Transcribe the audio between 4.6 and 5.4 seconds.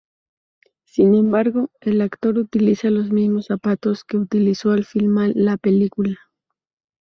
al filmar